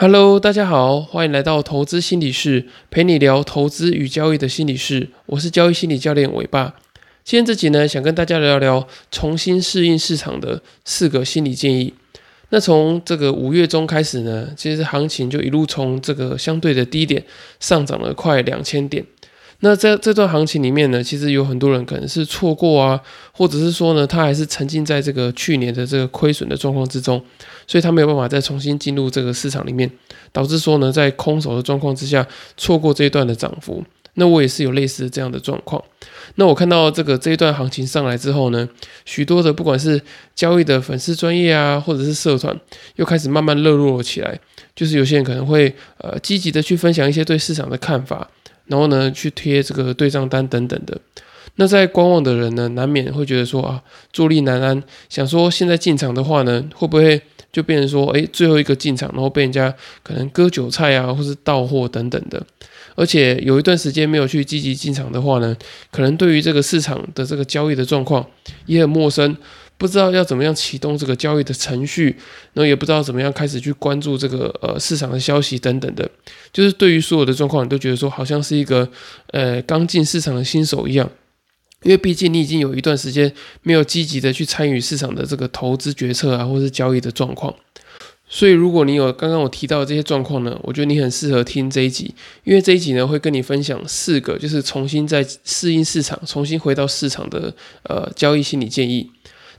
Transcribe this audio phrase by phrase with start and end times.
[0.00, 5.08] Hello，大家好，欢迎来到投资心理室，陪你聊投资与交易的心理室。
[5.26, 6.76] 我是交易心理教练伟爸。
[7.24, 11.92] 今天这集呢，想跟大家聊聊重新适应市场的四个心理建议。
[12.50, 17.24] 那从这个五月中开始呢，其实行情就一路从这个相对的低点
[17.58, 19.04] 上涨了快两千点。
[19.60, 23.00] 那在这段行情里面呢，其实有很多人可能是错过啊，
[23.32, 27.20] 或者是说呢，他还是沉浸在这个去年的这个亏损的状况之中，
[27.66, 29.90] 所以他没有办法再重新进入这个市场里面，
[30.30, 32.24] 导致说呢，在空手的状况之下
[32.56, 33.82] 错过这一段的涨幅。
[34.14, 35.82] 那我也是有类似这样的状况。
[36.36, 38.68] 那我看到这个这一段行情上来之后呢，
[39.04, 40.00] 许多的不管是
[40.34, 42.56] 交易的粉丝专业啊，或者是社团，
[42.96, 44.38] 又开始慢慢热络了起来，
[44.74, 48.28] 就是有些人可能会呃积极的去分享一些对市场的看法。
[48.68, 50.98] 然后呢，去贴这个对账单等等的。
[51.56, 53.82] 那在观望的人呢，难免会觉得说啊，
[54.12, 57.20] 坐立难安，想说现在进场的话呢，会不会
[57.52, 62.44] 就变成说，哎，最后一个进场，然后被人家可能割韭菜啊，或是到货等等的。
[62.94, 65.56] 而且有一段时间没有去积极进场的话呢，
[65.90, 68.26] 可能对于这个市场的这个交易的状况
[68.66, 69.36] 也很陌生。
[69.76, 72.06] 不知道要怎么样启动这个交易的程序，
[72.52, 76.10] 然后也不知道怎么样开始去关注这个呃市场的消息等等的，
[76.52, 78.88] 就是对于所有的状况，你都觉得说好像是一个
[79.28, 81.08] 呃刚进市场的新手一样，
[81.82, 87.54] 因为毕竟你已经有一段时间没有积极的去参与市场的这个投资决策啊，或者是交易的状况，
[88.28, 92.12] 所以如果你有刚刚我提到的这些状况呢，我觉得你很适合听这一集，
[92.44, 99.10] 因为这一集呢会跟你分享四个就是重新在适应市场、重新回到市场的呃交易心理建议。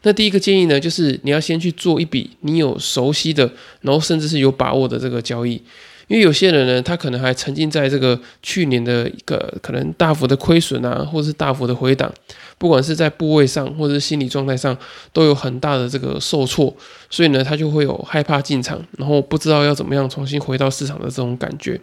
[0.04, 5.62] 那第一个建议呢，就是你要先去做一笔你有熟悉的，然后甚至是有把握的这个交易，
[6.10, 12.12] 因为有些人呢，他可能还沉浸在这个去年的一个可能大幅的亏损啊，或者是大幅的回档，
[12.58, 14.76] 不管是在部位上或者是心理状态上，
[15.14, 16.76] 都有很大的这个受挫，
[17.12, 21.80] 所以呢，他就会有害怕进场，然后不知道要怎么样重新回到市场的这种感觉。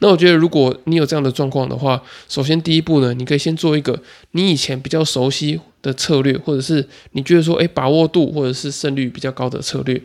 [0.00, 3.96] 那我觉得，如果你有这样的状况的话，首先第一步呢，你可以先做一个
[4.32, 10.02] 你以前比较熟悉的策略，或者是你觉得说，诶把握度或者是胜率比较高的策略。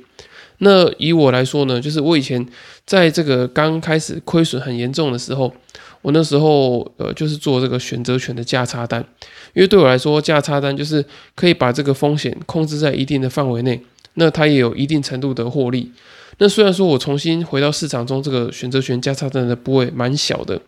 [0.59, 2.45] 那以我来说呢，就是我以前
[2.85, 5.53] 在这个刚开始亏损很严重的时候，
[6.01, 9.05] 我那时候呃就是做这个选择权的价差单，
[9.53, 11.03] 因为对我来说，价差单就是
[11.35, 13.81] 可以把这个风险控制在一定的范围内，
[14.13, 15.91] 那它也有一定程度的获利。
[16.37, 20.59] 那虽然说我重新回到市场中，这个选择权价差单的部位蛮小的，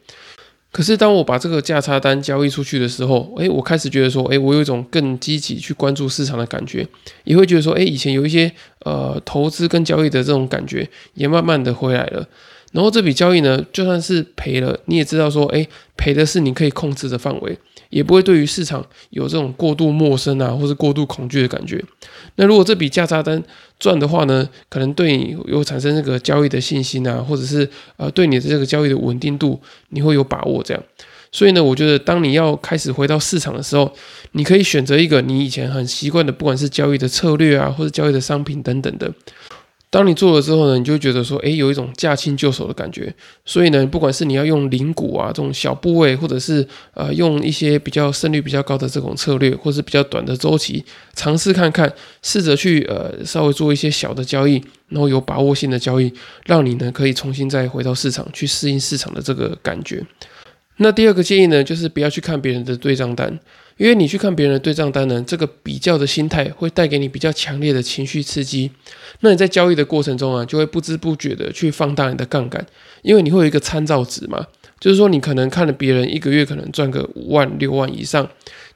[0.77, 6.87] 可是当我把这个价差单交易出去的时候，诶，我开始觉得说，诶，我有一种更积极去关注市场的感觉，
[7.23, 8.51] 也会觉得说，诶，以前有一些
[8.85, 12.29] 呃投资跟交易的这种感觉也慢慢的回来了。
[12.73, 17.57] 然后这笔交易呢，就算是赔了，你也知道说，诶，赔的是你可以控制的范围。
[17.89, 21.81] 也不会对于市场有这种过度陌生啊，或是过度恐惧的感觉。
[22.35, 23.41] 那如果这笔价差单
[23.79, 30.83] 赚的话呢，可能对你有产生这个交易的信心啊，或者是呃对你的这个交易的稳定度，你会有把握这样。
[31.31, 33.93] 所以呢，我觉得当你要开始回到市场的时候，
[34.31, 39.13] 你可以选择一个你以前很习惯的，不管是交易的策略啊，或者交易的商品等等的。
[39.89, 43.13] 当你做了之后呢，你就觉得说，诶，有一种驾轻就熟的感觉。
[43.45, 50.83] 所以呢，不管是你要用零股啊这种小部位，或者是呃用一些比较胜率比较高的这种策略，或是比较短的周期，
[51.15, 56.11] 尝试看看，试着去呃稍微做一些小的交易，然后有把握性的交易，
[56.45, 60.05] 让你呢可以重新再回到市场去适应市场的这个感觉。
[60.79, 63.39] 那第二个建议呢，就是不要去看别人的对账单。
[63.77, 68.71] 因为你去看别人的对账单呢，这个比较的心态会带给你比较强烈的情绪刺激。
[69.21, 72.65] 那你在交易的过程中啊，就会不知不觉的去放大你的杠杆，
[73.03, 74.45] 因为你会有一个参照值嘛，
[74.79, 78.27] 就是说你可能看了别人一个月可能赚个五万六万以上，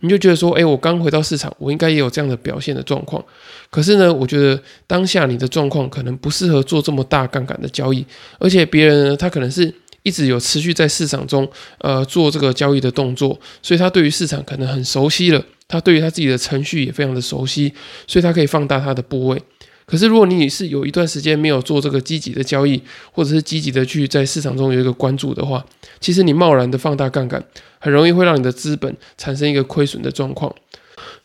[0.02, 3.24] 你就觉得说，哎，我刚回到市场，我应该也有这样的表现的状况。
[3.70, 8.06] 可是呢，我觉得当下你的状况可能不适合做这么大杠杆的交易，
[8.38, 9.74] 而且别人呢，他可能是。
[10.04, 17.74] 一直有持续在市场中，呃，做这个交易的动作，所以他对于市场可能很熟悉了，他对于他自己的程序也非常的熟悉，
[18.08, 19.42] 所以他可以放大他的部位。
[19.86, 22.82] 可是如果你是有一段时间没有做这个积极的交易，
[23.12, 25.66] 或者是积极的去在市场中有一个关注的话，
[26.00, 27.44] 其实你贸然的放大杠杆，
[27.78, 30.54] 很容易会让你的资本产生一个亏损的状况。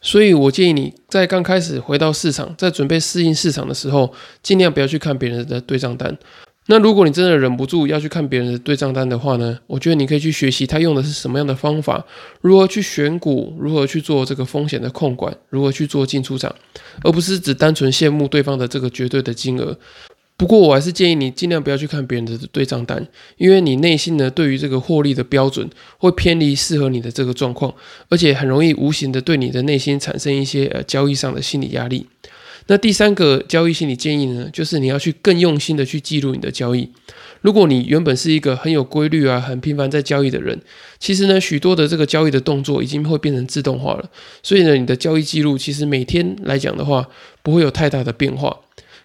[0.00, 4.12] 所以我建议你在刚开始回到市场，在准备适应市场的时候，
[4.42, 6.16] 尽量不要去看别人的对账单。
[6.68, 9.56] 那如果你真的忍不住要去看别人的对账单的话呢？
[9.68, 12.04] 我觉得你可以去学习他用的是什么样的方法，
[12.40, 16.52] 如何去选股，如何去做这个风险的控管，如何去做进出场，
[17.04, 19.78] 而不是只单纯羡慕对方的这个绝对的金额。
[20.36, 23.06] 不过我还是建议你尽量不要去看别人的对账单，
[23.38, 27.72] 因为你内心呢对于这个获利的标准会偏离适合你的这个状况，
[28.08, 32.06] 而且很容易无形的对你的内心产生一些呃交易上的心理压力。
[32.68, 36.90] 那第三个交易心理建议呢，就是你要去更用心的去记录你的交易。
[37.40, 40.60] 如果你原本是一个很有规律啊、很频繁在交易的人，
[40.98, 44.10] 其实呢，许多的这个交易的动作已经会变成自动化了。
[44.42, 47.08] 所以呢，你的交易记录其实每天来讲的话，
[47.42, 48.56] 不会有太大的变化。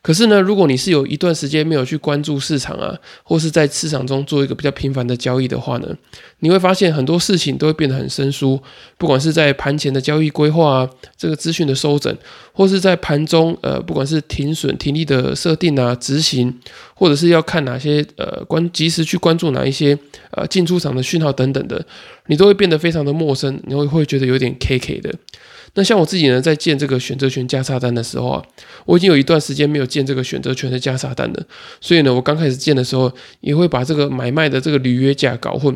[0.01, 5.95] 可是呢，如果你是有一段时间没有去关注市场啊，或是在市场中做一个比较频繁的交易的话呢，
[6.39, 8.59] 你会发现很多事情都会变得很生疏。
[8.97, 12.17] 不管是在盘前的交易规划啊，这个资讯的收整，
[12.51, 16.51] 或是在盘中呃，不管是停损、停利的设定啊、执行，
[16.95, 19.95] 或者是要看哪些呃关及时去关注哪一些
[20.31, 21.85] 呃进出场的讯号等等的，
[22.25, 25.13] 你都会变得非常的陌生，你会会觉得有点 K K 的。
[25.73, 28.43] 那像我自己呢，在建这个选择权加差单的时候啊，
[28.85, 31.43] 我已经有一段时间没有建这个选择权的加差单了。
[31.79, 35.75] 所以呢，我刚开始建的时候，也会把这个买卖的这个履约价搞混。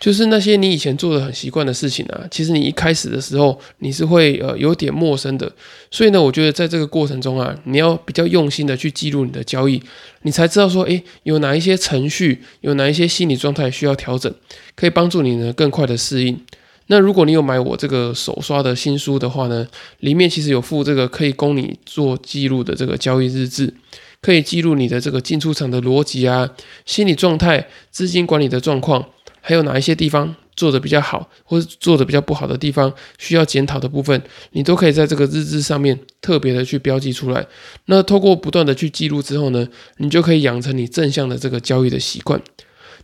[0.00, 5.52] 就是那些你以前做的很习惯的事情啊，其实你一开始的时候你是会呃有点陌生的。
[5.90, 9.80] 所以呢，我觉得在这个过程中啊，你要比较用心的去记录你的交易，
[10.22, 14.34] 你才知道说，诶，有哪一些程序，有哪一些心理状态需要调整，
[14.74, 16.40] 可以帮助你呢更快的适应。
[16.90, 19.64] 那如果你有买我这个手刷的新书的话呢，
[20.00, 23.72] 里面其实有附这个可以供你做记录的这个交易日志，
[24.20, 26.50] 可以记录你的这个进出场的逻辑啊、
[26.84, 29.06] 心理状态、资金管理的状况，
[29.40, 34.20] 还有哪一些地方做的比较好，或者做的比较不好的地方需要检讨的部分，
[34.50, 37.46] 你都可以在这个日志上面特别的去标记出来。
[37.84, 42.42] 那透过不断的去记录之后呢，你就可以养成你正向的这个交易的习惯。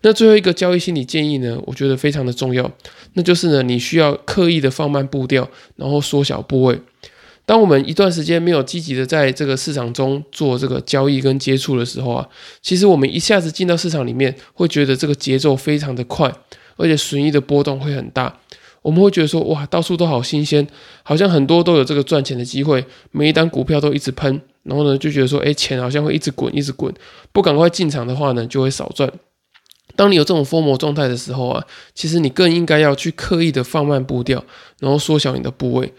[0.06, 2.70] 那最后一个交易心理建议呢，我觉得非常的重要，
[3.14, 6.80] 那就是呢，你需要刻意的放慢步调，然后缩小部位。
[7.44, 12.28] 当我们一段时间没有积极的在这个市场中做这个交易跟接触的时候啊，
[12.62, 16.32] 其实我们一下子进到市场里面，会觉得这个节奏非常的快，
[16.76, 18.38] 而且损益的波动会很大。
[18.82, 20.64] 我们会觉得说，哇，到处都好新鲜，
[21.02, 26.94] 好像很多都有这个赚钱的机会，每一单股票都一直喷，然后呢，就觉得说，哎，钱好像会一直滚，一直滚，
[27.32, 29.12] 不赶快进场的话呢，就会少赚。
[29.94, 34.44] 当你有这种疯魔状态的时候啊，其实你更应该要去刻意的放慢步调，
[34.80, 35.92] 然后缩小你的部位。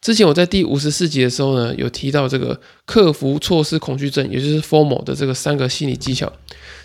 [0.00, 6.30] 之前我在第五十四集的时候呢，有提到这个克服错失恐惧症，也就是 FOMO 的这个三个心理技巧。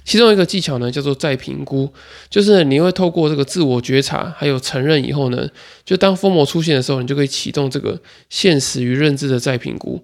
[0.06, 1.92] 其中一个技巧呢，叫做再评估，
[2.30, 5.46] 就是你会透过这个自我觉察还有承认以后呢，
[5.84, 10.02] 就当 FOMO 出现的时候，你就可以启动这个现实与认知的再评估。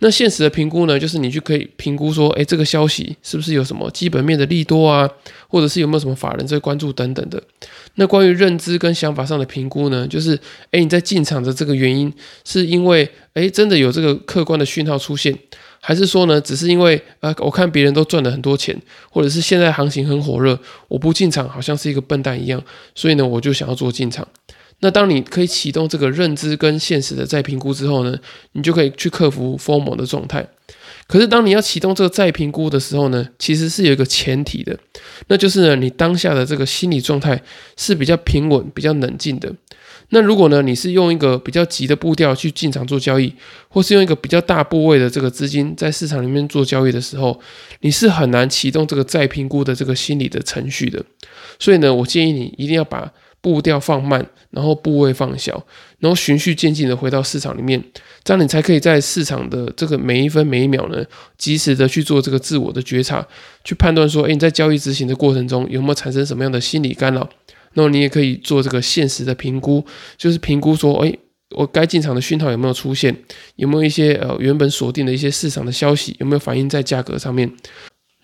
[0.00, 5.08] 那现实的评估呢，就是你去可以评估说，哎，这个消息是不是有什么基本面的利多啊，
[5.48, 7.42] 或者是有没有什么法人在关注等等的。
[7.96, 10.38] 那关于认知跟想法上的评估呢，就是，
[10.70, 12.12] 哎，你在进场的这个原因，
[12.44, 15.36] 是因为，哎，真的有这个客观的讯号出现，
[15.80, 18.80] 还是说呢，只是因为，呃，我看别人都赚了很多钱，
[19.10, 20.56] 或者是现在行情很火热，
[20.86, 22.62] 我不进场好像是一个笨蛋一样，
[22.94, 24.26] 所以呢，我就想要做进场。
[24.80, 28.16] 那当你可以启动这个认知跟现实的再评估之后呢，
[28.52, 30.46] 你就可以去克服 FOMO 的状态。
[31.08, 34.78] 可是当你要启动这个再评估的时候呢，其实是有一个前提的，
[35.26, 37.42] 那就是呢，你当下的这个心理状态
[37.76, 39.52] 是比较平稳、比较冷静的。
[40.10, 43.34] 那如果呢，你是用一个比较急的步调去进场做交易，
[43.68, 47.40] 或是用一个比较大部位的这个资金在市场里面做交易的时候，
[47.80, 51.04] 你是很难启动这个再评估的这个心理的程序的。
[51.58, 53.10] 所以呢，我建议你一定要把。
[53.48, 55.64] 步调放慢，然后部位放小，
[56.00, 57.82] 然后循序渐进的回到市场里面，
[58.22, 61.02] 这样你才可以在市场的这个每一分每一秒呢，
[61.38, 63.26] 及时的去做这个自我的觉察，
[63.64, 67.26] 去判断说，哎，你在交易执行的过程中有没有产生什么样的心理干扰？
[67.72, 69.82] 那么你也可以做这个现实的评估，
[70.18, 71.16] 就是评估说，哎，
[71.56, 73.16] 我该进场的讯号有没有出现？
[73.56, 77.50] 有没有一些呃原本锁定的一些市场的消息有没有反映在价格上面？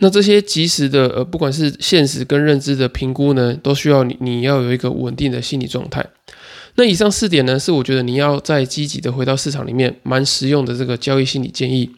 [0.04, 6.04] 那这些及时的呃，不管是现实跟认知的评估呢，都需要你你要有一个稳定的心理状态。
[6.74, 11.90] 那以上四点呢，是我觉得你要再积极的回到市场里面，蛮实用的这个交易心理建议。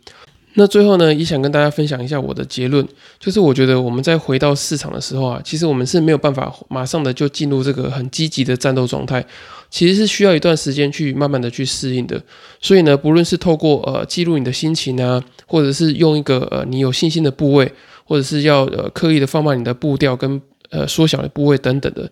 [0.55, 2.87] 那最后呢，也想跟大家分享一下我的结论，
[3.19, 9.27] 就是我觉得我们在回到市场的时候啊，其实我们是没有办法马上的就进入这个很积极的战斗状态，
[9.69, 12.23] 其实是需要一段时间去慢慢的去适应的。
[12.61, 17.73] 所以呢，不论是透过呃记录你的心情啊，或者是用一个呃你有信心的部位。
[18.07, 22.11] 或者是要呃刻意的放慢你的步调跟呃缩小的部位等等的，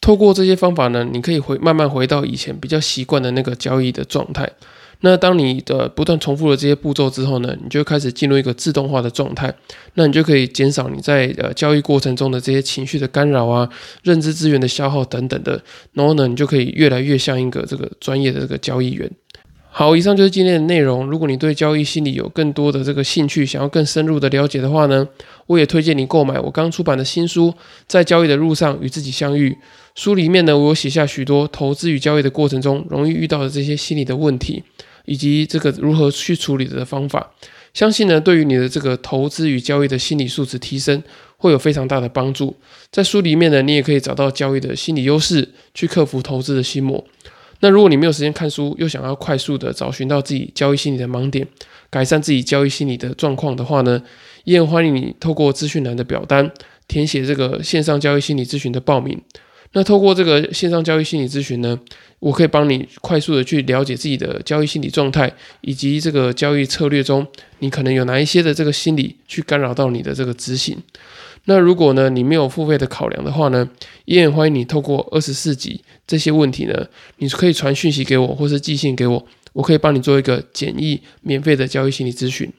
[0.00, 4.50] 透过这些方法呢，你可以回慢慢回到以前比较习惯的那个交易的状态。
[5.00, 9.52] 那当你的不断重复了这些步骤之后呢，你就开始进入一个自动化的状态。
[9.94, 13.68] 那你就可以减少你在呃交易过程中的这些情绪的干扰啊、
[14.02, 15.60] 认知资源的消耗等等的。
[15.92, 19.10] 然后呢，你就可以越来越像一个这个专业的这个交易员。
[19.76, 21.04] 好，以上就是今天的内容。
[21.10, 25.08] 如果你对交易心理有更多的这个兴趣，想要更深入的了解的话呢，
[25.48, 27.48] 我也推荐你购买我刚出版的新书
[27.88, 29.50] 《在交易的路上与自己相遇》。
[29.96, 34.62] 书里面呢，我有写下许多投资与交易的过程中容易遇到的这些心理的问题，
[35.06, 37.32] 以及这个如何去处理的方法。
[37.72, 41.02] 相信呢，对于你的这个投资与交易的心理素质提升，
[41.36, 42.54] 会有非常大的帮助。
[42.92, 47.04] 在书里面呢，你也可以找到交易的心理优势，去克服投资的心魔。
[47.64, 51.48] 那如果你没有时间看书，又想要快速的找寻到自己交易心理的盲点，
[51.88, 54.02] 改善自己交易心理的状况的话呢，
[54.44, 56.52] 依然欢迎你透过资讯栏的表单
[56.86, 59.18] 填写这个线上交易心理咨询的报名。
[59.72, 61.80] 那透过这个线上交易心理咨询呢，
[62.18, 67.26] 我可以帮你快速的去了解自己的交易心理状态，以及这个交易策略中
[67.60, 70.76] 你可能有哪一些的这个心理去干扰到你的这个执行。
[71.46, 73.68] 那如果呢你没有付费的考量的话呢，
[74.06, 76.86] 依然欢迎你透过二十四集这些问题呢，
[77.18, 82.50] 你可以传讯息给我，或是寄信给我，我可以帮你做一个简易免费的交易心理咨询。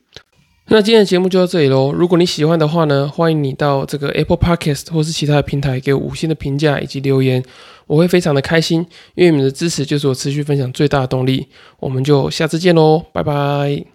[0.67, 1.91] 那今天的节目就到这里喽。
[1.91, 7.43] 如果你喜欢的话呢，欢迎你到这个 Apple Podcast 或是其他的平台给我五星的评价以及留言，
[7.85, 8.79] 我会非常的开心，
[9.13, 11.47] 因为你们的支持就是我持续分享最大的动力。
[11.79, 13.94] 我们就下次见喽，拜拜。